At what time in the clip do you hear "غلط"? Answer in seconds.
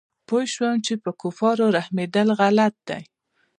2.39-2.75